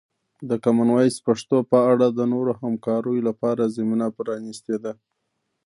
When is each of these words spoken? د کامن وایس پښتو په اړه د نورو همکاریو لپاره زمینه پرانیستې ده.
د 0.49 0.51
کامن 0.63 0.89
وایس 0.93 1.15
پښتو 1.27 1.57
په 1.71 1.77
اړه 1.91 2.07
د 2.11 2.19
نورو 2.33 2.51
همکاریو 2.61 3.25
لپاره 3.29 3.71
زمینه 3.75 4.07
پرانیستې 4.17 4.75
ده. 4.83 4.93